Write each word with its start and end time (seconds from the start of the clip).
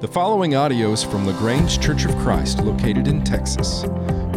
The 0.00 0.08
following 0.08 0.56
audio 0.56 0.92
is 0.92 1.04
from 1.04 1.26
LaGrange 1.26 1.78
Church 1.78 2.06
of 2.06 2.16
Christ, 2.16 2.60
located 2.60 3.06
in 3.06 3.22
Texas. 3.22 3.82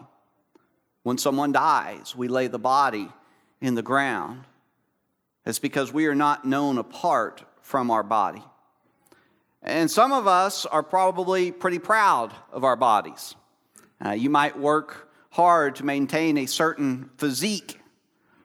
When 1.03 1.17
someone 1.17 1.53
dies, 1.53 2.13
we 2.15 2.27
lay 2.27 2.47
the 2.47 2.59
body 2.59 3.09
in 3.61 3.75
the 3.75 3.81
ground. 3.81 4.43
It's 5.45 5.57
because 5.57 5.93
we 5.93 6.07
are 6.07 6.15
not 6.15 6.43
known 6.43 6.77
apart 6.77 7.43
from 7.61 7.89
our 7.89 8.03
body. 8.03 8.43
And 9.61 9.89
some 9.89 10.11
of 10.11 10.27
us 10.27 10.65
are 10.65 10.83
probably 10.83 11.51
pretty 11.51 11.79
proud 11.79 12.33
of 12.51 12.65
our 12.65 12.75
bodies. 12.75 13.35
Uh, 14.05 14.11
you 14.11 14.29
might 14.29 14.59
work 14.59 15.09
hard 15.29 15.77
to 15.77 15.85
maintain 15.85 16.37
a 16.39 16.45
certain 16.45 17.09
physique. 17.17 17.79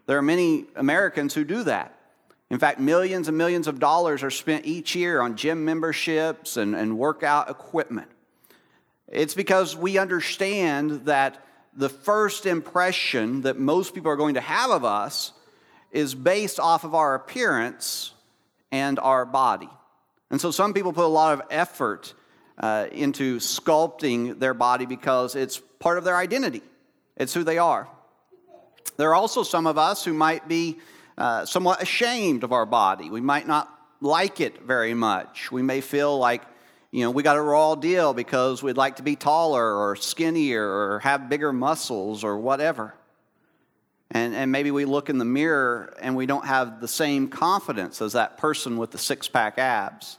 There 0.07 0.19
are 0.19 0.23
many 0.23 0.67
Americans 0.77 1.35
who 1.35 1.45
do 1.45 1.65
that. 1.65 2.00
In 2.51 2.59
fact, 2.59 2.81
millions 2.81 3.29
and 3.29 3.39
millions 3.39 3.69
of 3.69 3.79
dollars 3.79 4.23
are 4.25 4.31
spent 4.31 4.67
each 4.67 4.97
year 4.97 5.21
on 5.21 5.37
gym 5.37 5.65
memberships 5.65 6.57
and, 6.57 6.75
and 6.75 6.99
workout 6.99 7.49
equipment. 7.49 8.09
It's 9.07 9.35
because 9.35 9.77
we 9.77 9.99
understand 9.99 11.07
that 11.07 11.45
the 11.75 11.89
first 11.89 12.47
impression 12.47 13.43
that 13.43 13.57
most 13.57 13.95
people 13.95 14.11
are 14.11 14.17
going 14.17 14.35
to 14.35 14.41
have 14.41 14.71
of 14.71 14.85
us 14.85 15.33
is 15.93 16.15
based 16.15 16.59
off 16.59 16.85
of 16.85 16.95
our 16.95 17.15
appearance 17.15 18.13
and 18.73 18.99
our 18.99 19.25
body. 19.25 19.69
And 20.31 20.41
so 20.41 20.51
some 20.51 20.75
people 20.75 20.93
put 20.93 21.05
a 21.05 21.09
lot 21.09 21.35
of 21.35 21.43
effort 21.51 22.15
uh, 22.59 22.87
into 22.93 23.39
sculpting 23.39 24.39
their 24.39 24.55
body 24.55 24.87
because 24.87 25.35
it's 25.35 25.61
part 25.79 25.99
of 25.99 26.05
their 26.05 26.17
identity, 26.17 26.63
it's 27.17 27.35
who 27.35 27.45
they 27.45 27.59
are. 27.59 27.89
There 28.97 29.11
are 29.11 29.15
also 29.15 29.43
some 29.43 29.67
of 29.67 29.79
us 29.79 30.05
who 30.05 30.13
might 30.13 30.47
be 30.47 30.79
uh, 31.21 31.45
somewhat 31.45 31.83
ashamed 31.83 32.45
of 32.45 32.53
our 32.53 32.65
body. 32.65 33.11
We 33.11 33.21
might 33.21 33.47
not 33.47 33.69
like 34.01 34.41
it 34.41 34.63
very 34.63 34.95
much. 34.95 35.53
We 35.53 35.61
may 35.61 35.83
feel 35.83 36.19
like, 36.19 36.43
you 36.91 37.05
know, 37.05 37.11
we 37.11 37.23
got 37.23 37.37
a 37.37 37.43
raw 37.43 37.75
deal 37.75 38.15
because 38.15 38.63
we'd 38.63 38.79
like 38.79 38.97
to 38.97 39.03
be 39.03 39.17
taller 39.17 39.77
or 39.77 39.97
skinnier 39.97 40.67
or 40.67 41.01
have 41.01 41.29
bigger 41.29 41.53
muscles 41.53 42.25
or 42.25 42.39
whatever. 42.39 42.95
And, 44.11 44.35
and 44.35 44.51
maybe 44.51 44.71
we 44.71 44.87
look 44.87 45.11
in 45.11 45.19
the 45.19 45.27
mirror 45.27 45.95
and 46.01 46.17
we 46.17 46.25
don't 46.25 46.47
have 46.47 46.81
the 46.81 46.89
same 46.89 47.29
confidence 47.29 48.01
as 48.01 48.15
that 48.15 48.39
person 48.39 48.79
with 48.79 48.91
the 48.91 48.99
six 48.99 49.29
pack 49.29 49.59
abs. 49.59 50.19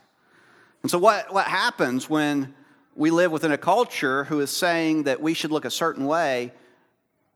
And 0.82 0.90
so, 0.90 0.98
what, 0.98 1.34
what 1.34 1.46
happens 1.46 2.08
when 2.08 2.54
we 2.94 3.10
live 3.10 3.32
within 3.32 3.50
a 3.50 3.58
culture 3.58 4.22
who 4.24 4.38
is 4.38 4.50
saying 4.50 5.02
that 5.02 5.20
we 5.20 5.34
should 5.34 5.50
look 5.50 5.64
a 5.64 5.70
certain 5.70 6.06
way, 6.06 6.52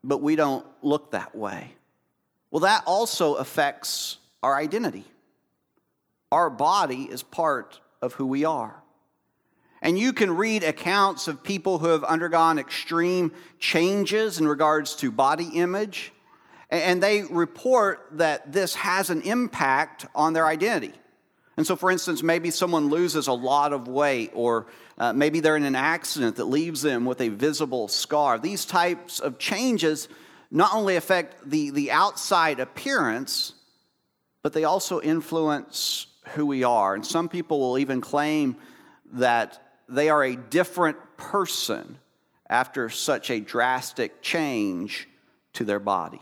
but 0.05 0.21
we 0.21 0.37
don't 0.37 0.65
look 0.81 1.11
that 1.11 1.35
way? 1.35 1.76
Well, 2.51 2.61
that 2.61 2.83
also 2.85 3.35
affects 3.35 4.17
our 4.41 4.55
identity. 4.55 5.05
Our 6.31 6.49
body 6.49 7.03
is 7.03 7.23
part 7.23 7.79
of 8.01 8.13
who 8.13 8.25
we 8.25 8.45
are. 8.45 8.81
And 9.81 9.97
you 9.97 10.13
can 10.13 10.35
read 10.35 10.63
accounts 10.63 11.27
of 11.27 11.43
people 11.43 11.77
who 11.77 11.87
have 11.87 12.03
undergone 12.03 12.57
extreme 12.57 13.31
changes 13.59 14.39
in 14.39 14.47
regards 14.47 14.95
to 14.97 15.11
body 15.11 15.49
image, 15.53 16.11
and 16.69 17.01
they 17.01 17.23
report 17.23 18.05
that 18.13 18.51
this 18.51 18.75
has 18.75 19.09
an 19.09 19.21
impact 19.21 20.05
on 20.15 20.33
their 20.33 20.45
identity. 20.45 20.93
And 21.57 21.65
so, 21.65 21.75
for 21.75 21.89
instance, 21.89 22.21
maybe 22.21 22.51
someone 22.51 22.89
loses 22.89 23.27
a 23.27 23.33
lot 23.33 23.73
of 23.73 23.87
weight, 23.87 24.31
or 24.33 24.67
uh, 24.97 25.13
maybe 25.13 25.39
they're 25.39 25.57
in 25.57 25.63
an 25.63 25.75
accident 25.75 26.35
that 26.35 26.45
leaves 26.45 26.81
them 26.81 27.05
with 27.05 27.21
a 27.21 27.29
visible 27.29 27.87
scar. 27.87 28.37
These 28.37 28.65
types 28.65 29.19
of 29.19 29.39
changes 29.39 30.07
not 30.49 30.73
only 30.73 30.95
affect 30.95 31.49
the, 31.49 31.71
the 31.71 31.91
outside 31.91 32.59
appearance, 32.59 33.53
but 34.41 34.53
they 34.53 34.63
also 34.63 35.01
influence 35.01 36.07
who 36.35 36.45
we 36.45 36.63
are. 36.63 36.95
And 36.95 37.05
some 37.05 37.29
people 37.29 37.59
will 37.59 37.77
even 37.77 38.01
claim 38.01 38.57
that 39.13 39.61
they 39.89 40.09
are 40.09 40.23
a 40.23 40.35
different 40.35 40.97
person 41.17 41.97
after 42.49 42.89
such 42.89 43.29
a 43.29 43.39
drastic 43.39 44.21
change 44.21 45.07
to 45.53 45.65
their 45.65 45.79
body. 45.79 46.21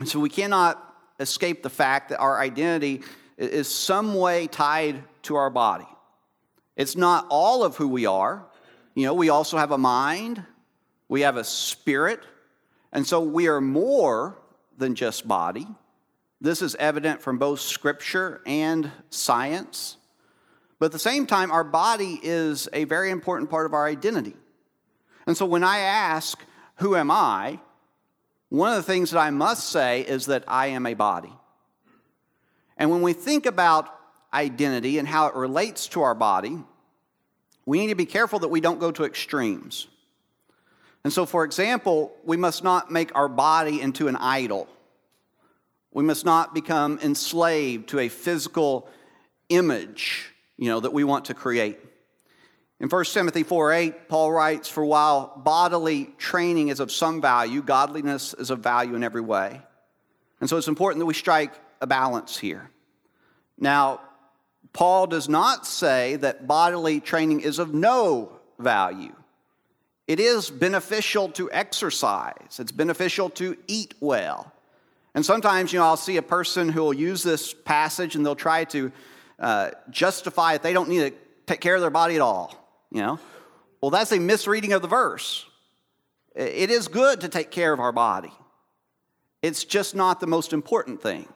And 0.00 0.08
so 0.08 0.20
we 0.20 0.28
cannot 0.28 0.84
escape 1.20 1.62
the 1.62 1.70
fact 1.70 2.10
that 2.10 2.18
our 2.18 2.40
identity 2.40 3.02
is 3.36 3.68
some 3.68 4.14
way 4.14 4.46
tied 4.46 5.02
to 5.22 5.36
our 5.36 5.50
body. 5.50 5.86
It's 6.76 6.96
not 6.96 7.26
all 7.28 7.64
of 7.64 7.76
who 7.76 7.88
we 7.88 8.06
are. 8.06 8.44
You 8.94 9.06
know, 9.06 9.14
we 9.14 9.28
also 9.28 9.56
have 9.56 9.72
a 9.72 9.78
mind, 9.78 10.42
we 11.08 11.22
have 11.22 11.36
a 11.36 11.44
spirit, 11.44 12.20
and 12.92 13.06
so 13.06 13.20
we 13.20 13.48
are 13.48 13.60
more 13.60 14.38
than 14.76 14.94
just 14.94 15.26
body. 15.26 15.66
This 16.40 16.62
is 16.62 16.74
evident 16.76 17.20
from 17.20 17.38
both 17.38 17.60
scripture 17.60 18.40
and 18.46 18.90
science. 19.10 19.96
But 20.78 20.86
at 20.86 20.92
the 20.92 20.98
same 20.98 21.26
time, 21.26 21.50
our 21.50 21.64
body 21.64 22.20
is 22.22 22.68
a 22.72 22.84
very 22.84 23.10
important 23.10 23.50
part 23.50 23.66
of 23.66 23.74
our 23.74 23.86
identity. 23.86 24.36
And 25.26 25.36
so 25.36 25.44
when 25.46 25.64
I 25.64 25.78
ask, 25.78 26.38
Who 26.76 26.94
am 26.96 27.10
I? 27.10 27.60
one 28.50 28.70
of 28.70 28.76
the 28.76 28.82
things 28.82 29.10
that 29.10 29.18
I 29.18 29.30
must 29.30 29.68
say 29.68 30.00
is 30.00 30.26
that 30.26 30.44
I 30.48 30.68
am 30.68 30.86
a 30.86 30.94
body. 30.94 31.32
And 32.76 32.90
when 32.90 33.02
we 33.02 33.12
think 33.12 33.44
about 33.44 33.94
identity 34.32 34.98
and 34.98 35.06
how 35.06 35.26
it 35.26 35.34
relates 35.34 35.88
to 35.88 36.02
our 36.02 36.14
body, 36.14 36.58
we 37.66 37.80
need 37.80 37.88
to 37.88 37.94
be 37.94 38.06
careful 38.06 38.38
that 38.38 38.48
we 38.48 38.60
don't 38.60 38.78
go 38.78 38.90
to 38.92 39.04
extremes. 39.04 39.88
And 41.04 41.12
so, 41.12 41.26
for 41.26 41.44
example, 41.44 42.12
we 42.24 42.36
must 42.36 42.64
not 42.64 42.90
make 42.90 43.14
our 43.14 43.28
body 43.28 43.80
into 43.80 44.08
an 44.08 44.16
idol. 44.16 44.68
We 45.92 46.04
must 46.04 46.24
not 46.24 46.54
become 46.54 46.98
enslaved 47.02 47.90
to 47.90 48.00
a 48.00 48.08
physical 48.08 48.88
image, 49.48 50.32
you 50.56 50.68
know, 50.68 50.80
that 50.80 50.92
we 50.92 51.04
want 51.04 51.26
to 51.26 51.34
create. 51.34 51.78
In 52.80 52.88
1 52.88 53.04
Timothy 53.06 53.42
4 53.42 53.72
8, 53.72 54.08
Paul 54.08 54.32
writes, 54.32 54.68
For 54.68 54.84
while 54.84 55.32
bodily 55.36 56.14
training 56.18 56.68
is 56.68 56.80
of 56.80 56.92
some 56.92 57.20
value, 57.20 57.62
godliness 57.62 58.34
is 58.34 58.50
of 58.50 58.60
value 58.60 58.94
in 58.94 59.02
every 59.02 59.20
way. 59.20 59.62
And 60.40 60.48
so 60.48 60.56
it's 60.56 60.68
important 60.68 61.00
that 61.00 61.06
we 61.06 61.14
strike 61.14 61.52
a 61.80 61.86
balance 61.86 62.38
here. 62.38 62.70
Now, 63.58 64.00
Paul 64.72 65.08
does 65.08 65.28
not 65.28 65.66
say 65.66 66.16
that 66.16 66.46
bodily 66.46 67.00
training 67.00 67.40
is 67.40 67.58
of 67.58 67.74
no 67.74 68.38
value. 68.58 69.14
It 70.08 70.20
is 70.20 70.48
beneficial 70.48 71.28
to 71.32 71.52
exercise, 71.52 72.58
it's 72.58 72.72
beneficial 72.72 73.28
to 73.30 73.56
eat 73.68 73.94
well. 74.00 74.50
And 75.14 75.24
sometimes, 75.24 75.72
you 75.72 75.78
know, 75.78 75.84
I'll 75.84 75.96
see 75.96 76.16
a 76.16 76.22
person 76.22 76.68
who 76.68 76.82
will 76.82 76.94
use 76.94 77.22
this 77.22 77.52
passage 77.52 78.14
and 78.14 78.24
they'll 78.24 78.36
try 78.36 78.64
to 78.64 78.92
uh, 79.38 79.70
justify 79.90 80.54
it. 80.54 80.62
They 80.62 80.72
don't 80.72 80.88
need 80.88 81.10
to 81.10 81.12
take 81.46 81.60
care 81.60 81.74
of 81.74 81.80
their 81.80 81.90
body 81.90 82.14
at 82.14 82.20
all, 82.20 82.54
you 82.90 83.02
know. 83.02 83.18
Well, 83.80 83.90
that's 83.90 84.12
a 84.12 84.18
misreading 84.18 84.72
of 84.72 84.82
the 84.82 84.88
verse. 84.88 85.44
It 86.34 86.70
is 86.70 86.88
good 86.88 87.20
to 87.22 87.28
take 87.28 87.50
care 87.50 87.72
of 87.72 87.80
our 87.80 87.92
body, 87.92 88.32
it's 89.42 89.64
just 89.64 89.94
not 89.94 90.20
the 90.20 90.26
most 90.26 90.52
important 90.52 91.02
thing. 91.02 91.28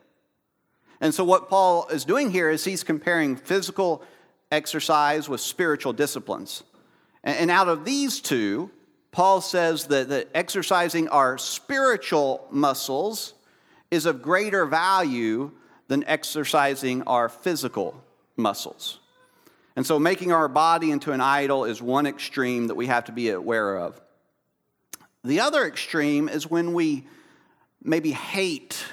And 1.01 1.13
so, 1.13 1.25
what 1.25 1.51
Paul 1.51 1.89
is 1.89 2.05
doing 2.05 2.31
here 2.31 2.49
is 2.49 2.65
he's 2.65 2.85
comparing 2.85 3.37
physical 3.37 4.03
exercise 4.51 5.29
with 5.29 5.41
spiritual 5.41 5.93
disciplines. 5.93 6.63
And 7.25 7.51
out 7.51 7.69
of 7.69 7.85
these 7.85 8.21
two, 8.21 8.71
Paul 9.13 9.41
says 9.41 9.87
that, 9.87 10.09
that 10.09 10.29
exercising 10.35 11.09
our 11.09 11.39
spiritual 11.39 12.47
muscles 12.51 13.35
is 13.91 14.07
of 14.07 14.23
greater 14.23 14.67
value 14.67 15.53
than 15.89 16.03
exercising 16.05 17.03
our 17.03 17.29
physical 17.29 18.03
muscles. 18.37 18.99
And 19.77 19.87
so, 19.87 19.99
making 19.99 20.33
our 20.33 20.49
body 20.49 20.91
into 20.91 21.13
an 21.13 21.21
idol 21.21 21.65
is 21.65 21.81
one 21.81 22.07
extreme 22.07 22.67
that 22.67 22.75
we 22.75 22.87
have 22.87 23.05
to 23.05 23.13
be 23.13 23.31
aware 23.31 23.77
of. 23.77 24.01
The 25.25 25.41
other 25.41 25.67
extreme 25.67 26.29
is 26.29 26.51
when 26.51 26.73
we 26.73 27.07
maybe 27.83 28.13
hate 28.13 28.85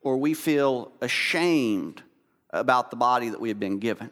or 0.00 0.16
we 0.16 0.34
feel 0.34 0.92
ashamed 1.00 2.02
about 2.50 2.90
the 2.90 2.96
body 2.96 3.28
that 3.28 3.40
we 3.40 3.48
have 3.48 3.60
been 3.60 3.78
given. 3.78 4.10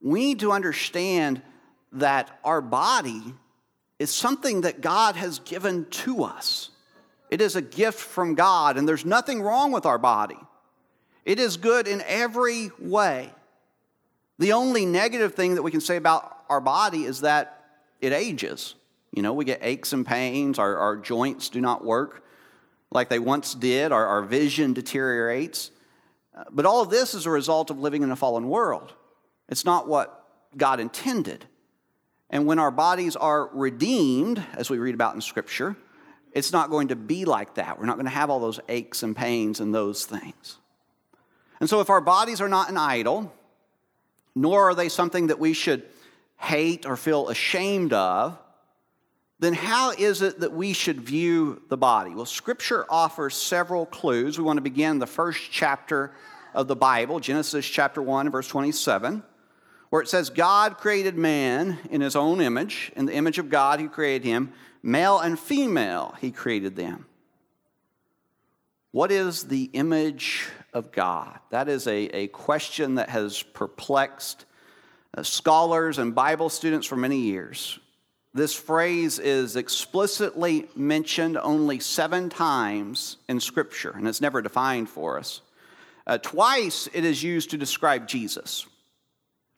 We 0.00 0.20
need 0.20 0.40
to 0.40 0.52
understand 0.52 1.42
that 1.92 2.38
our 2.44 2.60
body 2.60 3.34
is 3.98 4.10
something 4.10 4.62
that 4.62 4.80
God 4.80 5.16
has 5.16 5.38
given 5.40 5.86
to 5.90 6.24
us. 6.24 6.70
It 7.30 7.40
is 7.40 7.56
a 7.56 7.62
gift 7.62 8.00
from 8.00 8.34
God, 8.34 8.76
and 8.76 8.86
there's 8.86 9.04
nothing 9.04 9.40
wrong 9.40 9.72
with 9.72 9.86
our 9.86 9.98
body. 9.98 10.38
It 11.24 11.38
is 11.38 11.56
good 11.56 11.86
in 11.86 12.02
every 12.06 12.70
way. 12.78 13.30
The 14.38 14.52
only 14.52 14.86
negative 14.86 15.34
thing 15.34 15.54
that 15.54 15.62
we 15.62 15.70
can 15.70 15.80
say 15.80 15.96
about 15.96 16.44
our 16.48 16.60
body 16.60 17.04
is 17.04 17.20
that 17.20 17.64
it 18.00 18.12
ages. 18.12 18.74
You 19.12 19.22
know, 19.22 19.34
we 19.34 19.44
get 19.44 19.60
aches 19.62 19.92
and 19.92 20.06
pains, 20.06 20.58
our, 20.58 20.76
our 20.76 20.96
joints 20.96 21.48
do 21.48 21.60
not 21.60 21.84
work 21.84 22.24
like 22.90 23.08
they 23.08 23.18
once 23.18 23.54
did, 23.54 23.92
our, 23.92 24.06
our 24.06 24.22
vision 24.22 24.72
deteriorates. 24.72 25.70
But 26.50 26.66
all 26.66 26.82
of 26.82 26.90
this 26.90 27.14
is 27.14 27.26
a 27.26 27.30
result 27.30 27.70
of 27.70 27.78
living 27.78 28.02
in 28.02 28.10
a 28.10 28.16
fallen 28.16 28.48
world. 28.48 28.92
It's 29.48 29.64
not 29.64 29.88
what 29.88 30.26
God 30.56 30.80
intended. 30.80 31.44
And 32.32 32.46
when 32.46 32.58
our 32.58 32.70
bodies 32.70 33.14
are 33.14 33.48
redeemed, 33.52 34.42
as 34.54 34.70
we 34.70 34.78
read 34.78 34.94
about 34.94 35.14
in 35.14 35.20
Scripture, 35.20 35.76
it's 36.32 36.50
not 36.50 36.70
going 36.70 36.88
to 36.88 36.96
be 36.96 37.26
like 37.26 37.54
that. 37.54 37.78
We're 37.78 37.84
not 37.84 37.96
going 37.96 38.06
to 38.06 38.10
have 38.10 38.30
all 38.30 38.40
those 38.40 38.58
aches 38.70 39.02
and 39.02 39.14
pains 39.14 39.60
and 39.60 39.74
those 39.74 40.06
things. 40.06 40.56
And 41.60 41.68
so, 41.68 41.80
if 41.80 41.90
our 41.90 42.00
bodies 42.00 42.40
are 42.40 42.48
not 42.48 42.70
an 42.70 42.78
idol, 42.78 43.32
nor 44.34 44.70
are 44.70 44.74
they 44.74 44.88
something 44.88 45.26
that 45.26 45.38
we 45.38 45.52
should 45.52 45.84
hate 46.38 46.86
or 46.86 46.96
feel 46.96 47.28
ashamed 47.28 47.92
of, 47.92 48.38
then 49.38 49.52
how 49.52 49.90
is 49.90 50.22
it 50.22 50.40
that 50.40 50.52
we 50.52 50.72
should 50.72 51.00
view 51.00 51.60
the 51.68 51.76
body? 51.76 52.14
Well, 52.14 52.24
Scripture 52.24 52.86
offers 52.88 53.34
several 53.34 53.84
clues. 53.84 54.38
We 54.38 54.44
want 54.44 54.56
to 54.56 54.62
begin 54.62 55.00
the 55.00 55.06
first 55.06 55.50
chapter 55.50 56.12
of 56.54 56.66
the 56.66 56.76
Bible, 56.76 57.20
Genesis 57.20 57.66
chapter 57.66 58.00
1, 58.00 58.30
verse 58.30 58.48
27, 58.48 59.22
where 59.92 60.00
it 60.00 60.08
says, 60.08 60.30
God 60.30 60.78
created 60.78 61.18
man 61.18 61.78
in 61.90 62.00
his 62.00 62.16
own 62.16 62.40
image. 62.40 62.90
In 62.96 63.04
the 63.04 63.12
image 63.12 63.36
of 63.36 63.50
God, 63.50 63.78
he 63.78 63.88
created 63.88 64.26
him. 64.26 64.54
Male 64.82 65.18
and 65.18 65.38
female, 65.38 66.14
he 66.18 66.30
created 66.30 66.76
them. 66.76 67.04
What 68.92 69.12
is 69.12 69.42
the 69.42 69.64
image 69.74 70.48
of 70.72 70.92
God? 70.92 71.38
That 71.50 71.68
is 71.68 71.86
a, 71.86 72.04
a 72.06 72.28
question 72.28 72.94
that 72.94 73.10
has 73.10 73.42
perplexed 73.42 74.46
uh, 75.14 75.24
scholars 75.24 75.98
and 75.98 76.14
Bible 76.14 76.48
students 76.48 76.86
for 76.86 76.96
many 76.96 77.18
years. 77.18 77.78
This 78.32 78.54
phrase 78.54 79.18
is 79.18 79.56
explicitly 79.56 80.70
mentioned 80.74 81.36
only 81.36 81.80
seven 81.80 82.30
times 82.30 83.18
in 83.28 83.40
Scripture, 83.40 83.92
and 83.94 84.08
it's 84.08 84.22
never 84.22 84.40
defined 84.40 84.88
for 84.88 85.18
us. 85.18 85.42
Uh, 86.06 86.16
twice 86.16 86.88
it 86.94 87.04
is 87.04 87.22
used 87.22 87.50
to 87.50 87.58
describe 87.58 88.08
Jesus. 88.08 88.66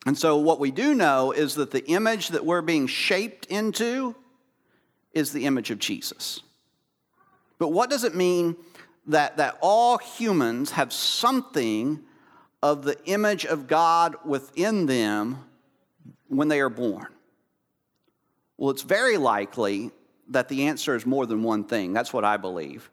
And 0.05 0.17
so, 0.17 0.37
what 0.37 0.59
we 0.59 0.69
do 0.69 0.93
know 0.93 1.31
is 1.31 1.55
that 1.55 1.71
the 1.71 1.85
image 1.87 2.29
that 2.29 2.45
we're 2.45 2.61
being 2.61 2.85
shaped 2.85 3.47
into 3.47 4.15
is 5.13 5.31
the 5.31 5.45
image 5.45 5.71
of 5.71 5.79
Jesus. 5.79 6.41
But 7.57 7.69
what 7.69 7.89
does 7.89 8.03
it 8.03 8.13
mean 8.13 8.55
that, 9.07 9.37
that 9.37 9.57
all 9.61 9.97
humans 9.97 10.71
have 10.71 10.93
something 10.93 12.01
of 12.61 12.83
the 12.83 13.03
image 13.05 13.45
of 13.45 13.67
God 13.67 14.15
within 14.25 14.85
them 14.85 15.43
when 16.27 16.49
they 16.49 16.59
are 16.59 16.69
born? 16.69 17.07
Well, 18.57 18.69
it's 18.69 18.83
very 18.83 19.17
likely 19.17 19.91
that 20.29 20.49
the 20.49 20.67
answer 20.67 20.95
is 20.95 21.05
more 21.05 21.25
than 21.25 21.43
one 21.43 21.63
thing. 21.63 21.93
That's 21.93 22.13
what 22.13 22.25
I 22.25 22.37
believe. 22.37 22.89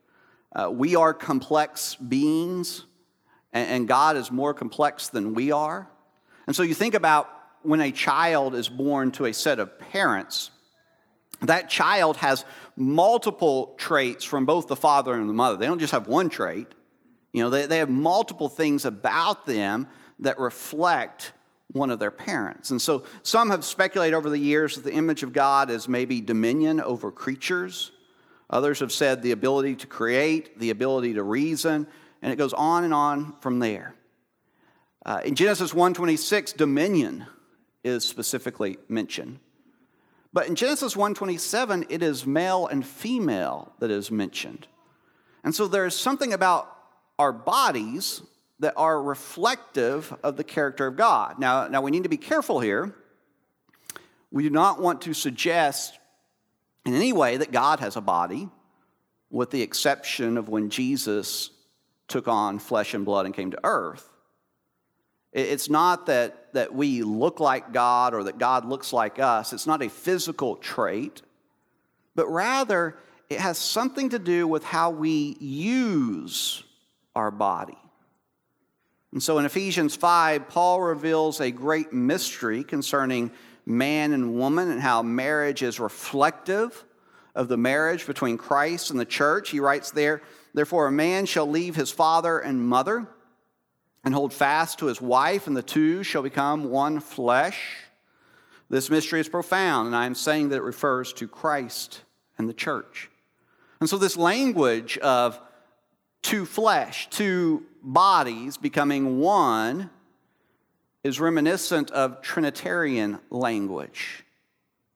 Uh, 0.55 0.71
we 0.71 0.97
are 0.97 1.15
complex 1.15 1.95
beings, 1.95 2.85
and, 3.53 3.69
and 3.69 3.89
God 3.89 4.17
is 4.17 4.31
more 4.31 4.55
complex 4.55 5.09
than 5.09 5.35
we 5.35 5.51
are. 5.51 5.89
And 6.47 6.57
so 6.57 6.63
you 6.63 6.75
think 6.75 6.95
about 6.95 7.29
when 7.63 7.81
a 7.81 7.93
child 7.93 8.55
is 8.55 8.69
born 8.69 9.13
to 9.13 9.27
a 9.27 9.33
set 9.33 9.59
of 9.59 9.79
parents, 9.79 10.51
that 11.43 11.69
child 11.69 12.17
has 12.19 12.45
multiple 12.77 13.75
traits 13.79 14.25
from 14.25 14.47
both 14.47 14.69
the 14.69 14.77
father 14.77 15.15
and 15.15 15.29
the 15.29 15.35
mother. 15.35 15.57
They 15.57 15.67
don't 15.67 15.79
just 15.79 15.93
have 15.93 16.07
one 16.07 16.29
trait, 16.29 16.69
you 17.33 17.43
know, 17.43 17.51
they, 17.51 17.67
they 17.67 17.79
have 17.79 17.89
multiple 17.89 18.49
things 18.49 18.85
about 18.85 19.47
them 19.47 19.89
that 20.21 20.39
reflect 20.39 21.33
one 21.69 21.91
of 21.91 21.99
their 21.99 22.11
parents. 22.11 22.71
And 22.71 22.81
so 22.81 23.05
some 23.23 23.51
have 23.51 23.65
speculated 23.65 24.15
over 24.15 24.29
the 24.29 24.39
years 24.39 24.77
that 24.77 24.85
the 24.85 24.93
image 24.93 25.23
of 25.23 25.33
God 25.33 25.71
is 25.71 25.89
maybe 25.89 26.21
dominion 26.21 26.81
over 26.81 27.11
creatures. 27.11 27.91
Others 28.51 28.81
have 28.81 28.93
said 28.93 29.23
the 29.23 29.33
ability 29.33 29.77
to 29.77 29.87
create, 29.87 30.59
the 30.59 30.69
ability 30.69 31.15
to 31.15 31.23
reason, 31.23 31.87
and 32.21 32.31
it 32.31 32.37
goes 32.37 32.53
on 32.53 32.85
and 32.85 32.93
on 32.93 33.35
from 33.41 33.59
there. 33.59 33.95
Uh, 35.05 35.21
in 35.25 35.35
Genesis 35.35 35.73
1:26, 35.73 36.53
dominion 36.53 37.27
is 37.83 38.05
specifically 38.05 38.79
mentioned. 38.89 39.41
But 40.33 40.47
in 40.47 40.55
Genesis 40.55 40.95
1:27, 40.95 41.87
it 41.89 42.03
is 42.03 42.25
male 42.25 42.67
and 42.67 42.87
female 42.87 43.73
that 43.81 43.91
is 43.91 44.11
mentioned. 44.11 44.67
And 45.45 45.55
so 45.55 45.67
there's 45.67 45.97
something 45.97 46.33
about 46.33 46.75
our 47.19 47.33
bodies 47.33 48.23
that 48.61 48.75
are 48.77 49.03
reflective 49.03 50.17
of 50.23 50.37
the 50.37 50.45
character 50.45 50.87
of 50.87 50.97
God. 50.97 51.39
Now, 51.39 51.67
now 51.67 51.83
we 51.83 51.91
need 51.91 52.05
to 52.05 52.09
be 52.09 52.17
careful 52.17 52.61
here. 52.61 52.95
We 54.31 54.45
do 54.45 54.51
not 54.51 54.81
want 54.81 55.03
to 55.03 55.15
suggest 55.15 55.99
in 56.87 56.95
any 56.95 57.13
way 57.13 57.37
that 57.37 57.51
God 57.51 57.81
has 57.81 57.97
a 57.97 58.01
body, 58.01 58.49
with 59.31 59.51
the 59.51 59.63
exception 59.63 60.39
of 60.39 60.49
when 60.49 60.71
Jesus 60.71 61.51
took 62.07 62.29
on 62.29 62.59
flesh 62.59 62.95
and 62.95 63.05
blood 63.05 63.27
and 63.27 63.35
came 63.35 63.51
to 63.51 63.61
earth. 63.65 64.12
It's 65.33 65.71
not 65.71 66.07
that, 66.07 66.53
that 66.53 66.75
we 66.75 67.03
look 67.03 67.41
like 67.41 67.73
God 67.73 68.13
or 68.13 68.25
that 68.25 68.39
God 68.39 68.67
looks 68.67 68.93
like 68.93 69.19
us. 69.19 69.53
It's 69.53 69.67
not 69.67 69.83
a 69.83 69.89
physical 69.89 70.57
trait, 70.57 71.23
but 72.15 72.27
rather 72.29 72.99
it 73.31 73.41
has 73.41 73.57
something 73.57 74.11
to 74.11 74.19
do 74.19 74.47
with 74.47 74.63
how 74.63 74.91
we 74.91 75.37
use 75.41 76.63
our 77.17 77.31
body. 77.31 77.79
And 79.13 79.23
so 79.23 79.39
in 79.39 79.47
Ephesians 79.47 79.97
5, 79.97 80.49
Paul 80.49 80.83
reveals 80.83 81.41
a 81.41 81.51
great 81.51 81.93
mystery 81.93 82.63
concerning 82.63 83.31
man 83.65 84.13
and 84.13 84.35
woman 84.35 84.71
and 84.71 84.81
how 84.81 85.03
marriage 85.03 85.63
is 85.63 85.81
reflective 85.81 86.85
of 87.35 87.49
the 87.49 87.57
marriage 87.57 88.07
between 88.07 88.37
Christ 88.37 88.91
and 88.91 89.01
the 89.01 89.07
church. 89.07 89.51
He 89.51 89.61
writes 89.61 89.91
there, 89.91 90.23
Therefore, 90.53 90.89
a 90.89 90.93
man 90.93 91.25
shall 91.25 91.49
leave 91.49 91.75
his 91.75 91.91
father 91.91 92.39
and 92.39 92.61
mother 92.61 93.09
and 94.05 94.15
hold 94.15 94.33
fast 94.33 94.79
to 94.79 94.87
his 94.87 95.01
wife, 95.01 95.47
and 95.47 95.57
the 95.57 95.63
two 95.63 96.03
shall 96.03 96.23
become 96.23 96.71
one 96.71 97.01
flesh. 97.01 97.77
This 98.69 98.91
mystery 98.91 99.21
is 99.21 99.29
profound, 99.29 99.87
and 99.87 99.97
I 99.97 100.07
am 100.07 100.15
saying 100.15 100.49
that 100.49 100.57
it 100.57 100.63
refers 100.63 101.13
to 101.15 101.29
Christ 101.29 102.03
and 102.39 102.49
the 102.49 102.55
church. 102.55 103.11
And 103.81 103.89
so, 103.89 103.99
this 103.99 104.17
language 104.17 104.99
of 104.99 105.41
two 106.23 106.47
flesh, 106.47 107.09
two 107.11 107.65
bodies 107.83 108.57
becoming 108.57 109.19
one 109.19 109.91
is 111.05 111.19
reminiscent 111.21 111.91
of 111.91 112.23
Trinitarian 112.23 113.19
language. 113.31 114.25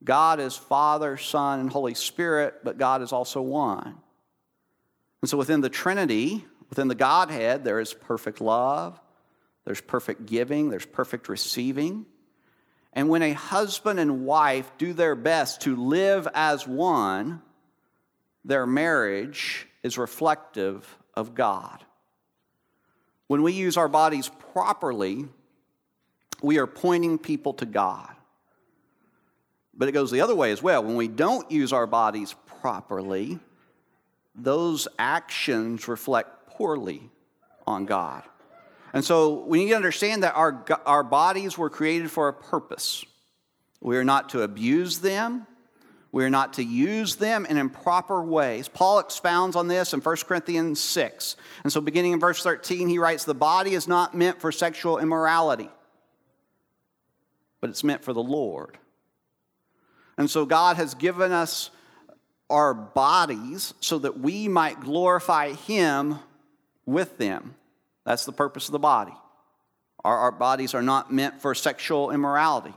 God 0.04 0.38
is 0.38 0.56
Father, 0.56 1.16
Son, 1.16 1.60
and 1.60 1.70
Holy 1.70 1.94
Spirit, 1.94 2.60
but 2.62 2.78
God 2.78 3.02
is 3.02 3.12
also 3.12 3.42
one. 3.42 3.96
And 5.22 5.28
so 5.28 5.36
within 5.36 5.62
the 5.62 5.68
Trinity, 5.68 6.44
within 6.68 6.88
the 6.88 6.94
Godhead, 6.94 7.64
there 7.64 7.80
is 7.80 7.94
perfect 7.94 8.40
love, 8.40 9.00
there's 9.64 9.80
perfect 9.80 10.26
giving, 10.26 10.70
there's 10.70 10.86
perfect 10.86 11.28
receiving. 11.28 12.06
And 12.92 13.08
when 13.08 13.22
a 13.22 13.32
husband 13.32 14.00
and 14.00 14.24
wife 14.24 14.70
do 14.78 14.92
their 14.92 15.14
best 15.14 15.62
to 15.62 15.76
live 15.76 16.26
as 16.34 16.66
one, 16.66 17.42
their 18.44 18.66
marriage 18.66 19.66
is 19.82 19.98
reflective 19.98 20.96
of 21.14 21.34
God. 21.34 21.84
When 23.26 23.42
we 23.42 23.52
use 23.52 23.76
our 23.76 23.88
bodies 23.88 24.30
properly, 24.52 25.26
we 26.42 26.58
are 26.58 26.66
pointing 26.66 27.18
people 27.18 27.54
to 27.54 27.66
God. 27.66 28.14
But 29.74 29.88
it 29.88 29.92
goes 29.92 30.10
the 30.10 30.22
other 30.22 30.34
way 30.34 30.52
as 30.52 30.62
well. 30.62 30.82
When 30.82 30.96
we 30.96 31.08
don't 31.08 31.50
use 31.50 31.72
our 31.72 31.86
bodies 31.86 32.34
properly, 32.60 33.38
those 34.34 34.88
actions 34.98 35.88
reflect 35.88 36.35
poorly 36.56 37.10
on 37.66 37.86
God. 37.86 38.22
And 38.92 39.04
so 39.04 39.44
we 39.44 39.58
need 39.58 39.70
to 39.70 39.76
understand 39.76 40.22
that 40.22 40.34
our, 40.34 40.64
our 40.86 41.02
bodies 41.02 41.58
were 41.58 41.68
created 41.68 42.10
for 42.10 42.28
a 42.28 42.32
purpose. 42.32 43.04
We 43.80 43.96
are 43.96 44.04
not 44.04 44.30
to 44.30 44.42
abuse 44.42 45.00
them, 45.00 45.46
we 46.12 46.24
are 46.24 46.30
not 46.30 46.54
to 46.54 46.64
use 46.64 47.16
them 47.16 47.44
in 47.44 47.58
improper 47.58 48.22
ways. 48.22 48.68
Paul 48.68 49.00
expounds 49.00 49.54
on 49.54 49.68
this 49.68 49.92
in 49.92 50.00
1 50.00 50.16
Corinthians 50.26 50.80
6. 50.80 51.36
And 51.62 51.70
so, 51.70 51.82
beginning 51.82 52.12
in 52.12 52.20
verse 52.20 52.42
13, 52.42 52.88
he 52.88 52.98
writes, 52.98 53.24
The 53.24 53.34
body 53.34 53.74
is 53.74 53.86
not 53.86 54.14
meant 54.14 54.40
for 54.40 54.50
sexual 54.50 54.98
immorality, 54.98 55.68
but 57.60 57.68
it's 57.68 57.84
meant 57.84 58.02
for 58.02 58.14
the 58.14 58.22
Lord. 58.22 58.78
And 60.16 60.30
so 60.30 60.46
God 60.46 60.76
has 60.76 60.94
given 60.94 61.32
us 61.32 61.70
our 62.48 62.72
bodies 62.72 63.74
so 63.80 63.98
that 63.98 64.18
we 64.18 64.48
might 64.48 64.80
glorify 64.80 65.52
Him 65.52 66.18
with 66.86 67.18
them. 67.18 67.54
That's 68.04 68.24
the 68.24 68.32
purpose 68.32 68.66
of 68.66 68.72
the 68.72 68.78
body. 68.78 69.12
Our, 70.04 70.16
our 70.16 70.32
bodies 70.32 70.74
are 70.74 70.82
not 70.82 71.12
meant 71.12 71.42
for 71.42 71.54
sexual 71.54 72.10
immorality. 72.12 72.74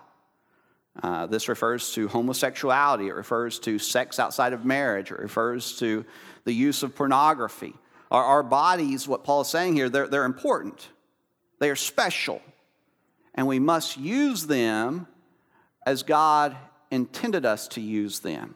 Uh, 1.01 1.28
this 1.28 1.48
refers 1.48 1.94
to 1.94 2.08
homosexuality, 2.08 3.08
it 3.08 3.13
refers 3.13 3.60
to 3.60 3.80
sex 3.80 4.20
outside 4.20 4.51
of 4.51 4.66
marriage, 4.66 5.12
it 5.12 5.20
refers 5.20 5.78
to 5.78 6.04
the 6.44 6.51
use 6.51 6.84
of 6.84 6.96
pornography. 6.96 7.74
Our, 8.12 8.24
our 8.24 8.44
bodies, 8.44 9.08
what 9.08 9.24
Paul 9.24 9.42
is 9.42 9.48
saying 9.48 9.75
here, 9.75 9.88
they're, 9.88 10.08
they're 10.08 10.25
important, 10.25 10.89
they 11.60 11.70
are 11.70 11.75
special, 11.75 12.42
and 13.36 13.48
we 13.48 13.60
must 13.60 13.98
use 13.98 14.48
them 14.48 15.08
as 15.86 16.04
God 16.04 16.58
intended 16.92 17.46
us 17.46 17.68
to 17.70 17.82
use 17.82 18.20
them. 18.20 18.56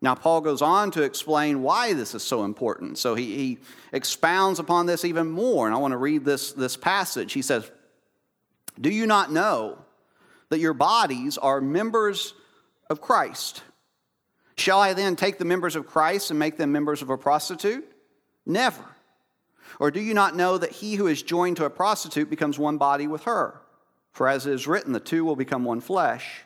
Now, 0.00 0.14
Paul 0.14 0.40
goes 0.42 0.62
on 0.62 0.90
to 0.92 1.02
explain 1.02 1.62
why 1.62 1.94
this 1.94 2.14
is 2.14 2.22
so 2.22 2.44
important. 2.44 2.98
So 2.98 3.14
he, 3.14 3.36
he 3.36 3.58
expounds 3.92 4.58
upon 4.58 4.86
this 4.86 5.04
even 5.04 5.30
more. 5.30 5.66
And 5.66 5.74
I 5.74 5.78
want 5.78 5.92
to 5.92 5.98
read 5.98 6.24
this, 6.24 6.52
this 6.52 6.76
passage. 6.76 7.32
He 7.32 7.42
says, 7.42 7.70
Do 8.80 8.90
you 8.90 9.06
not 9.06 9.32
know 9.32 9.78
that 10.50 10.58
your 10.58 10.74
bodies 10.74 11.38
are 11.38 11.60
members 11.60 12.34
of 12.90 13.00
Christ? 13.00 13.62
Shall 14.56 14.80
I 14.80 14.92
then 14.92 15.16
take 15.16 15.38
the 15.38 15.44
members 15.44 15.76
of 15.76 15.86
Christ 15.86 16.30
and 16.30 16.38
make 16.38 16.56
them 16.56 16.72
members 16.72 17.02
of 17.02 17.10
a 17.10 17.18
prostitute? 17.18 17.84
Never. 18.44 18.84
Or 19.78 19.90
do 19.90 20.00
you 20.00 20.14
not 20.14 20.36
know 20.36 20.56
that 20.56 20.72
he 20.72 20.94
who 20.94 21.06
is 21.06 21.22
joined 21.22 21.58
to 21.58 21.64
a 21.64 21.70
prostitute 21.70 22.30
becomes 22.30 22.58
one 22.58 22.78
body 22.78 23.06
with 23.06 23.24
her? 23.24 23.60
For 24.12 24.28
as 24.28 24.46
it 24.46 24.54
is 24.54 24.66
written, 24.66 24.92
the 24.92 25.00
two 25.00 25.24
will 25.24 25.36
become 25.36 25.64
one 25.64 25.80
flesh. 25.80 26.45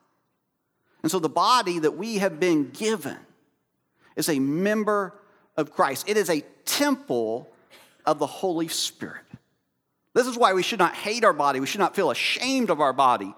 And 1.03 1.11
so 1.11 1.19
the 1.19 1.29
body 1.29 1.79
that 1.79 1.97
we 1.97 2.17
have 2.17 2.39
been 2.39 2.69
given 2.69 3.17
is 4.15 4.29
a 4.29 4.39
member 4.39 5.13
of 5.57 5.71
Christ, 5.71 6.07
it 6.07 6.17
is 6.17 6.29
a 6.29 6.41
temple 6.65 7.49
of 8.05 8.19
the 8.19 8.27
Holy 8.27 8.67
Spirit. 8.67 9.23
This 10.13 10.27
is 10.27 10.37
why 10.37 10.53
we 10.53 10.63
should 10.63 10.79
not 10.79 10.93
hate 10.93 11.23
our 11.23 11.33
body, 11.33 11.59
we 11.59 11.67
should 11.67 11.79
not 11.79 11.95
feel 11.95 12.11
ashamed 12.11 12.69
of 12.69 12.81
our 12.81 12.93
body. 12.93 13.33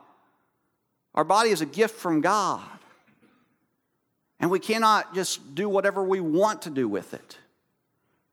Our 1.16 1.24
body 1.24 1.52
is 1.52 1.62
a 1.62 1.66
gift 1.66 1.96
from 1.96 2.22
God. 2.22 2.62
And 4.40 4.50
we 4.50 4.60
cannot 4.60 5.14
just 5.14 5.56
do 5.56 5.70
whatever 5.70 6.04
we 6.04 6.20
want 6.20 6.64
to 6.64 6.70
do 6.70 6.88
with 6.88 7.14
it 7.14 7.38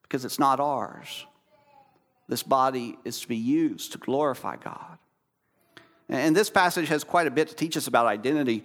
because 0.03 0.25
it's 0.25 0.39
not 0.39 0.59
ours. 0.59 1.27
This 2.29 2.43
body 2.43 2.99
is 3.05 3.21
to 3.21 3.29
be 3.29 3.37
used 3.37 3.93
to 3.93 3.99
glorify 3.99 4.57
God. 4.57 4.99
And 6.09 6.35
this 6.35 6.51
passage 6.51 6.89
has 6.89 7.05
quite 7.05 7.27
a 7.27 7.31
bit 7.31 7.49
to 7.49 7.55
teach 7.55 7.77
us 7.77 7.87
about 7.87 8.07
identity 8.07 8.65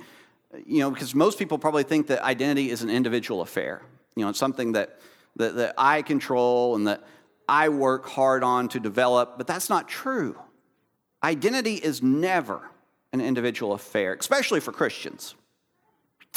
you 0.65 0.79
know, 0.79 0.91
because 0.91 1.15
most 1.15 1.39
people 1.39 1.57
probably 1.57 1.83
think 1.83 2.07
that 2.07 2.23
identity 2.23 2.69
is 2.69 2.81
an 2.81 2.89
individual 2.89 3.41
affair. 3.41 3.81
You 4.15 4.23
know, 4.23 4.29
it's 4.29 4.39
something 4.39 4.73
that, 4.73 4.99
that, 5.35 5.55
that 5.55 5.73
I 5.77 6.01
control 6.01 6.75
and 6.75 6.87
that 6.87 7.03
I 7.47 7.69
work 7.69 8.07
hard 8.07 8.43
on 8.43 8.69
to 8.69 8.79
develop, 8.79 9.37
but 9.37 9.47
that's 9.47 9.69
not 9.69 9.87
true. 9.87 10.37
Identity 11.23 11.75
is 11.75 12.01
never 12.01 12.61
an 13.13 13.21
individual 13.21 13.73
affair, 13.73 14.13
especially 14.13 14.59
for 14.59 14.71
Christians. 14.71 15.35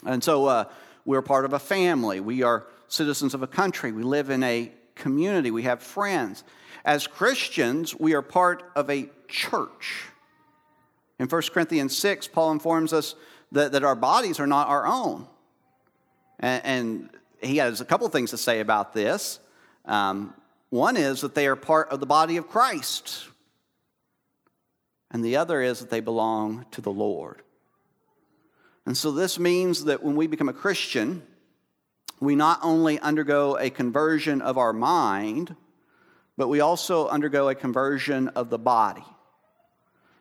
And 0.05 0.23
so 0.23 0.47
uh, 0.47 0.65
we're 1.05 1.23
part 1.23 1.45
of 1.45 1.53
a 1.53 1.59
family, 1.59 2.21
we 2.21 2.43
are 2.43 2.67
citizens 2.89 3.35
of 3.35 3.43
a 3.43 3.47
country, 3.47 3.93
we 3.93 4.03
live 4.03 4.31
in 4.31 4.43
a 4.43 4.73
community, 4.95 5.51
we 5.51 5.65
have 5.65 5.83
friends. 5.83 6.45
As 6.85 7.07
Christians, 7.07 7.95
we 7.95 8.15
are 8.15 8.23
part 8.23 8.71
of 8.77 8.89
a 8.89 9.09
church. 9.27 10.05
In 11.19 11.27
1 11.27 11.43
Corinthians 11.53 11.97
6, 11.97 12.29
Paul 12.29 12.53
informs 12.53 12.93
us 12.93 13.15
that, 13.53 13.73
that 13.73 13.85
our 13.85 13.95
bodies 13.95 14.41
are 14.41 14.47
not 14.47 14.69
our 14.69 14.87
own. 14.87 15.27
And, 16.39 16.65
and 16.65 17.11
he 17.41 17.59
has 17.59 17.81
a 17.81 17.85
couple 17.85 18.09
things 18.09 18.31
to 18.31 18.39
say 18.39 18.61
about 18.61 18.95
this. 18.95 19.41
Um, 19.85 20.35
one 20.71 20.97
is 20.97 21.23
that 21.23 21.35
they 21.35 21.47
are 21.47 21.57
part 21.57 21.89
of 21.91 22.01
the 22.01 22.07
body 22.07 22.37
of 22.37 22.49
Christ, 22.49 23.27
and 25.11 25.25
the 25.25 25.37
other 25.37 25.63
is 25.63 25.81
that 25.81 25.89
they 25.89 26.01
belong 26.01 26.67
to 26.73 26.83
the 26.83 26.91
Lord. 26.91 27.43
And 28.85 28.97
so 28.97 29.11
this 29.11 29.39
means 29.39 29.85
that 29.85 30.03
when 30.03 30.17
we 30.17 30.27
become 30.27 30.49
a 30.49 30.55
Christian, 30.55 31.23
we 32.21 32.35
not 32.35 32.61
only 32.63 32.99
undergo 33.01 33.57
a 33.59 33.71
conversion 33.71 34.43
of 34.43 34.59
our 34.59 34.73
mind, 34.73 35.55
but 36.37 36.49
we 36.49 36.61
also 36.61 37.09
undergo 37.09 37.49
a 37.49 37.55
conversion 37.55 38.29
of 38.29 38.51
the 38.51 38.59
body. 38.59 39.05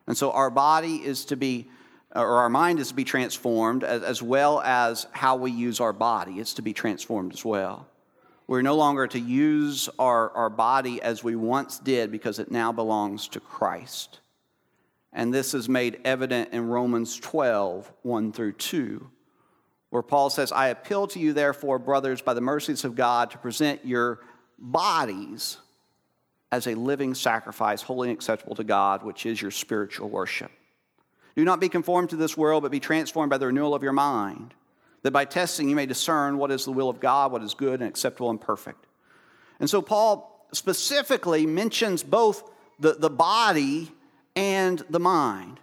And 0.05 0.17
so 0.17 0.31
our 0.31 0.49
body 0.49 0.95
is 0.95 1.25
to 1.25 1.35
be 1.35 1.69
Uh, 2.15 2.21
or 2.21 2.37
our 2.37 2.49
mind 2.49 2.79
is 2.79 2.89
to 2.89 2.93
be 2.93 3.03
transformed 3.03 3.83
as, 3.83 4.01
as 4.03 4.21
well 4.21 4.61
as 4.61 5.07
how 5.11 5.35
we 5.35 5.51
use 5.51 5.79
our 5.79 5.93
body. 5.93 6.39
It's 6.39 6.53
to 6.55 6.61
be 6.61 6.73
transformed 6.73 7.33
as 7.33 7.43
well. 7.43 7.87
We're 8.47 8.61
no 8.61 8.75
longer 8.75 9.07
to 9.07 9.19
use 9.19 9.89
our, 9.99 10.31
our 10.31 10.49
body 10.49 11.01
as 11.01 11.21
we 11.23 11.35
once 11.35 11.79
did 11.79 12.11
because 12.11 12.39
it 12.39 12.49
now 12.49 12.71
belongs 12.71 13.27
to 13.29 13.41
Christ. 13.41 14.19
And 15.11 15.33
this 15.33 15.53
is 15.53 15.67
made 15.67 15.99
evident 16.05 16.53
in 16.53 16.67
Romans 16.67 17.19
12, 17.19 17.91
1 18.03 18.31
through 18.31 18.53
2, 18.53 19.09
where 19.89 20.01
Paul 20.01 20.29
says, 20.29 20.51
I 20.51 20.69
appeal 20.69 21.07
to 21.07 21.19
you, 21.19 21.33
therefore, 21.33 21.77
brothers, 21.77 22.21
by 22.21 22.33
the 22.33 22.41
mercies 22.41 22.85
of 22.85 22.95
God, 22.95 23.31
to 23.31 23.37
present 23.37 23.85
your 23.85 24.19
bodies 24.57 25.57
as 26.51 26.67
a 26.67 26.75
living 26.75 27.15
sacrifice, 27.15 27.81
holy 27.81 28.09
and 28.09 28.17
acceptable 28.17 28.55
to 28.55 28.63
God, 28.63 29.03
which 29.03 29.25
is 29.25 29.41
your 29.41 29.51
spiritual 29.51 30.09
worship. 30.09 30.51
Do 31.37 31.45
not 31.45 31.59
be 31.59 31.69
conformed 31.69 32.09
to 32.09 32.15
this 32.15 32.35
world, 32.35 32.63
but 32.63 32.71
be 32.71 32.79
transformed 32.79 33.29
by 33.29 33.37
the 33.37 33.45
renewal 33.45 33.75
of 33.75 33.83
your 33.83 33.93
mind, 33.93 34.55
that 35.03 35.11
by 35.11 35.23
testing 35.23 35.69
you 35.69 35.75
may 35.75 35.85
discern 35.85 36.39
what 36.39 36.49
is 36.49 36.65
the 36.65 36.71
will 36.71 36.89
of 36.89 36.99
God, 36.99 37.31
what 37.31 37.43
is 37.43 37.53
good 37.53 37.79
and 37.79 37.87
acceptable 37.87 38.31
and 38.31 38.41
perfect. 38.41 38.87
And 39.59 39.69
so 39.69 39.83
Paul 39.83 40.47
specifically 40.51 41.45
mentions 41.45 42.01
both 42.01 42.49
the, 42.79 42.93
the 42.93 43.11
body 43.11 43.91
and 44.35 44.83
the 44.89 44.99
mind. 44.99 45.59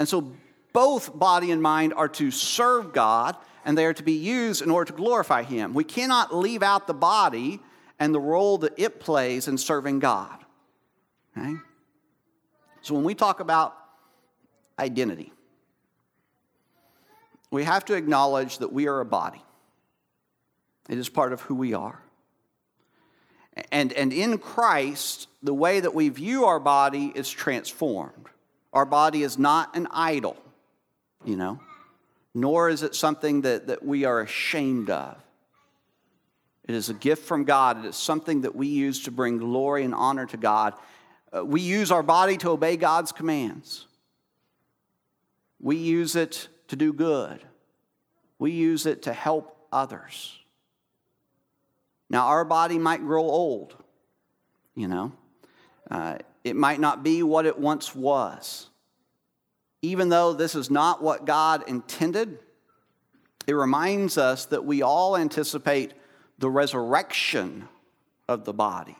And 0.00 0.08
so 0.08 0.32
both 0.72 1.16
body 1.16 1.52
and 1.52 1.62
mind 1.62 1.94
are 1.94 2.08
to 2.08 2.32
serve 2.32 2.92
God 2.92 3.36
and 3.64 3.78
they 3.78 3.86
are 3.86 3.94
to 3.94 4.02
be 4.02 4.14
used 4.14 4.62
in 4.62 4.70
order 4.70 4.90
to 4.90 4.96
glorify 4.96 5.44
Him. 5.44 5.74
We 5.74 5.84
cannot 5.84 6.34
leave 6.34 6.64
out 6.64 6.88
the 6.88 6.92
body 6.92 7.60
and 8.00 8.12
the 8.12 8.20
role 8.20 8.58
that 8.58 8.72
it 8.76 8.98
plays 8.98 9.46
in 9.46 9.58
serving 9.58 10.00
God. 10.00 10.44
Okay? 11.38 11.54
So 12.82 12.94
when 12.94 13.04
we 13.04 13.14
talk 13.14 13.38
about 13.38 13.76
identity. 14.78 15.32
We 17.50 17.64
have 17.64 17.84
to 17.86 17.94
acknowledge 17.94 18.58
that 18.58 18.72
we 18.72 18.88
are 18.88 19.00
a 19.00 19.04
body, 19.04 19.42
it 20.88 20.98
is 20.98 21.08
part 21.08 21.32
of 21.32 21.40
who 21.42 21.54
we 21.54 21.74
are. 21.74 22.00
And, 23.70 23.92
and 23.92 24.12
in 24.12 24.38
Christ, 24.38 25.28
the 25.42 25.54
way 25.54 25.78
that 25.78 25.94
we 25.94 26.08
view 26.08 26.46
our 26.46 26.58
body 26.58 27.12
is 27.14 27.30
transformed. 27.30 28.26
Our 28.72 28.84
body 28.84 29.22
is 29.22 29.38
not 29.38 29.76
an 29.76 29.86
idol, 29.92 30.36
you 31.24 31.36
know, 31.36 31.60
nor 32.34 32.68
is 32.68 32.82
it 32.82 32.96
something 32.96 33.42
that, 33.42 33.68
that 33.68 33.84
we 33.84 34.04
are 34.04 34.20
ashamed 34.20 34.90
of. 34.90 35.16
It 36.64 36.74
is 36.74 36.88
a 36.88 36.94
gift 36.94 37.24
from 37.24 37.44
God. 37.44 37.84
It 37.84 37.88
is 37.88 37.96
something 37.96 38.40
that 38.40 38.56
we 38.56 38.66
use 38.66 39.04
to 39.04 39.10
bring 39.10 39.38
glory 39.38 39.84
and 39.84 39.94
honor 39.94 40.26
to 40.26 40.36
God. 40.36 40.74
Uh, 41.32 41.44
we 41.44 41.60
use 41.60 41.92
our 41.92 42.02
body 42.02 42.36
to 42.38 42.50
obey 42.50 42.76
God's 42.76 43.12
commands. 43.12 43.86
We 45.60 45.76
use 45.76 46.16
it 46.16 46.48
to 46.68 46.76
do 46.76 46.92
good, 46.92 47.42
we 48.38 48.52
use 48.52 48.86
it 48.86 49.02
to 49.02 49.12
help 49.12 49.56
others. 49.72 50.38
Now, 52.10 52.26
our 52.26 52.44
body 52.44 52.78
might 52.78 53.00
grow 53.00 53.22
old, 53.22 53.74
you 54.74 54.88
know, 54.88 55.12
uh, 55.90 56.18
it 56.44 56.54
might 56.54 56.78
not 56.78 57.02
be 57.02 57.22
what 57.22 57.46
it 57.46 57.58
once 57.58 57.94
was. 57.94 58.68
Even 59.82 60.08
though 60.08 60.32
this 60.32 60.54
is 60.54 60.70
not 60.70 61.02
what 61.02 61.26
God 61.26 61.68
intended, 61.68 62.38
it 63.46 63.52
reminds 63.52 64.16
us 64.16 64.46
that 64.46 64.64
we 64.64 64.82
all 64.82 65.16
anticipate 65.16 65.92
the 66.38 66.48
resurrection 66.48 67.68
of 68.28 68.44
the 68.44 68.52
body, 68.52 68.96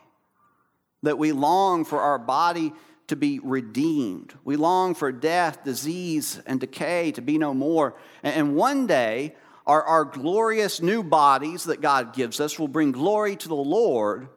that 1.03 1.17
we 1.17 1.31
long 1.31 1.85
for 1.85 2.01
our 2.01 2.19
body 2.19 2.73
to 3.07 3.15
be 3.15 3.39
redeemed. 3.39 4.33
We 4.43 4.55
long 4.55 4.95
for 4.95 5.11
death, 5.11 5.63
disease, 5.63 6.39
and 6.45 6.59
decay 6.59 7.11
to 7.13 7.21
be 7.21 7.37
no 7.37 7.53
more. 7.53 7.95
And 8.23 8.55
one 8.55 8.87
day, 8.87 9.35
our, 9.65 9.83
our 9.83 10.05
glorious 10.05 10.81
new 10.81 11.03
bodies 11.03 11.65
that 11.65 11.81
God 11.81 12.13
gives 12.13 12.39
us 12.39 12.59
will 12.59 12.67
bring 12.67 12.91
glory 12.91 13.35
to 13.35 13.47
the 13.47 13.55
Lord 13.55 14.29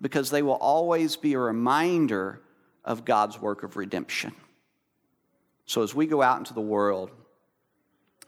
because 0.00 0.30
they 0.30 0.42
will 0.42 0.54
always 0.54 1.16
be 1.16 1.34
a 1.34 1.38
reminder 1.38 2.42
of 2.84 3.04
God's 3.04 3.40
work 3.40 3.62
of 3.62 3.76
redemption. 3.76 4.32
So 5.64 5.82
as 5.82 5.94
we 5.94 6.06
go 6.06 6.22
out 6.22 6.38
into 6.38 6.54
the 6.54 6.60
world, 6.60 7.10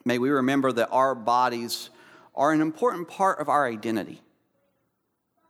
may 0.05 0.19
we 0.19 0.31
remember 0.31 0.73
that 0.73 0.89
our 0.91 1.15
bodies 1.15 1.91
are 2.35 2.53
an 2.53 2.61
important 2.61 3.09
part 3.09 3.41
of 3.41 3.49
our 3.49 3.67
identity. 3.67 4.21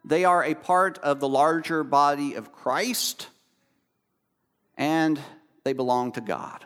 They 0.05 0.25
are 0.25 0.45
a 0.45 0.55
part 0.55 0.99
of 0.99 1.21
the 1.21 1.29
larger 1.29 1.85
body 1.85 2.35
of 2.35 2.53
Christ, 2.53 3.29
and 4.79 5.21
they 5.65 5.75
belong 5.75 6.13
to 6.13 6.23
God. 6.23 6.65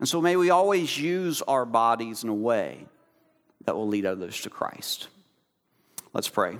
And 0.00 0.08
so 0.08 0.20
may 0.20 0.34
we 0.34 0.50
always 0.50 0.98
use 0.98 1.42
our 1.42 1.64
bodies 1.64 2.24
in 2.24 2.30
a 2.30 2.34
way 2.34 2.86
that 3.66 3.76
will 3.76 3.86
lead 3.86 4.06
others 4.06 4.40
to 4.40 4.50
Christ. 4.50 5.08
Let's 6.12 6.28
pray. 6.28 6.58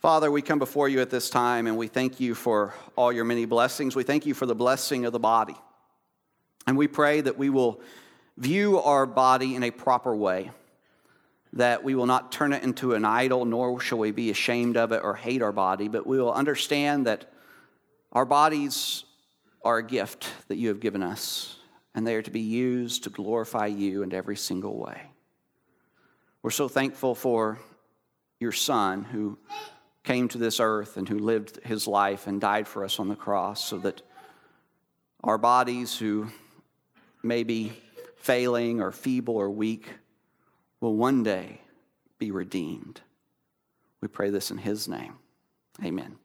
Father, 0.00 0.30
we 0.30 0.42
come 0.42 0.58
before 0.58 0.88
you 0.88 1.00
at 1.00 1.08
this 1.08 1.30
time 1.30 1.66
and 1.66 1.78
we 1.78 1.86
thank 1.86 2.20
you 2.20 2.34
for 2.34 2.74
all 2.96 3.10
your 3.10 3.24
many 3.24 3.46
blessings. 3.46 3.96
We 3.96 4.02
thank 4.02 4.26
you 4.26 4.34
for 4.34 4.44
the 4.44 4.54
blessing 4.54 5.06
of 5.06 5.12
the 5.12 5.18
body. 5.18 5.56
And 6.66 6.76
we 6.76 6.88
pray 6.88 7.20
that 7.22 7.38
we 7.38 7.48
will 7.48 7.80
view 8.36 8.78
our 8.80 9.06
body 9.06 9.54
in 9.54 9.62
a 9.62 9.70
proper 9.70 10.14
way, 10.14 10.50
that 11.54 11.84
we 11.84 11.94
will 11.94 12.06
not 12.06 12.32
turn 12.32 12.52
it 12.52 12.62
into 12.62 12.94
an 12.94 13.04
idol, 13.04 13.44
nor 13.44 13.80
shall 13.80 13.98
we 13.98 14.10
be 14.10 14.30
ashamed 14.30 14.76
of 14.76 14.92
it 14.92 15.00
or 15.02 15.14
hate 15.14 15.40
our 15.40 15.52
body, 15.52 15.88
but 15.88 16.06
we 16.06 16.18
will 16.18 16.32
understand 16.32 17.06
that 17.06 17.32
our 18.12 18.24
bodies 18.24 19.03
are 19.64 19.78
a 19.78 19.82
gift 19.82 20.28
that 20.48 20.56
you 20.56 20.68
have 20.68 20.80
given 20.80 21.02
us, 21.02 21.56
and 21.94 22.06
they 22.06 22.14
are 22.14 22.22
to 22.22 22.30
be 22.30 22.40
used 22.40 23.04
to 23.04 23.10
glorify 23.10 23.66
you 23.66 24.02
in 24.02 24.12
every 24.12 24.36
single 24.36 24.76
way. 24.78 25.00
We're 26.42 26.50
so 26.50 26.68
thankful 26.68 27.14
for 27.14 27.58
your 28.38 28.52
Son 28.52 29.02
who 29.04 29.38
came 30.02 30.28
to 30.28 30.38
this 30.38 30.60
earth 30.60 30.98
and 30.98 31.08
who 31.08 31.18
lived 31.18 31.58
his 31.64 31.86
life 31.86 32.26
and 32.26 32.40
died 32.40 32.68
for 32.68 32.84
us 32.84 33.00
on 33.00 33.08
the 33.08 33.16
cross 33.16 33.64
so 33.64 33.78
that 33.78 34.02
our 35.22 35.38
bodies, 35.38 35.96
who 35.96 36.28
may 37.22 37.42
be 37.42 37.72
failing 38.16 38.82
or 38.82 38.92
feeble 38.92 39.36
or 39.36 39.48
weak, 39.48 39.88
will 40.80 40.94
one 40.94 41.22
day 41.22 41.62
be 42.18 42.30
redeemed. 42.30 43.00
We 44.02 44.08
pray 44.08 44.28
this 44.28 44.50
in 44.50 44.58
his 44.58 44.86
name. 44.86 45.14
Amen. 45.82 46.16